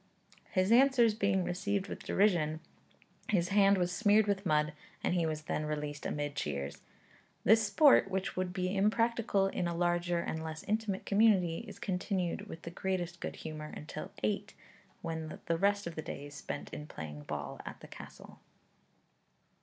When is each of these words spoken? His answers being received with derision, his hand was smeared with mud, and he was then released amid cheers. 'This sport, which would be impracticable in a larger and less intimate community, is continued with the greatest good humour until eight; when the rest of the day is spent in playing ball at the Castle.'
His 0.49 0.71
answers 0.71 1.13
being 1.13 1.43
received 1.43 1.87
with 1.87 2.03
derision, 2.03 2.59
his 3.29 3.49
hand 3.49 3.77
was 3.77 3.91
smeared 3.91 4.25
with 4.25 4.47
mud, 4.47 4.73
and 5.03 5.13
he 5.13 5.27
was 5.27 5.43
then 5.43 5.67
released 5.67 6.07
amid 6.07 6.33
cheers. 6.35 6.79
'This 7.43 7.67
sport, 7.67 8.09
which 8.09 8.35
would 8.35 8.51
be 8.51 8.75
impracticable 8.75 9.45
in 9.45 9.67
a 9.67 9.75
larger 9.75 10.17
and 10.17 10.43
less 10.43 10.63
intimate 10.63 11.05
community, 11.05 11.59
is 11.67 11.77
continued 11.77 12.49
with 12.49 12.63
the 12.63 12.71
greatest 12.71 13.19
good 13.19 13.35
humour 13.35 13.71
until 13.77 14.09
eight; 14.23 14.55
when 15.03 15.39
the 15.45 15.57
rest 15.59 15.85
of 15.85 15.93
the 15.93 16.01
day 16.01 16.25
is 16.25 16.33
spent 16.33 16.73
in 16.73 16.87
playing 16.87 17.21
ball 17.21 17.61
at 17.63 17.79
the 17.81 17.87
Castle.' 17.87 18.39